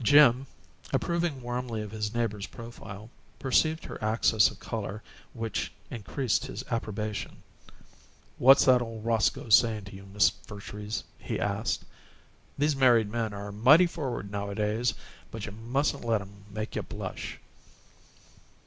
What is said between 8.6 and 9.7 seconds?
that old Roscoe